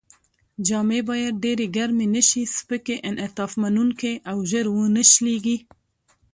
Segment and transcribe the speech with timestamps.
[0.67, 5.57] جامې باید ډېرې ګرمې نه شي، سپکې، انعطاف منوونکې او ژر و نه شلېږي.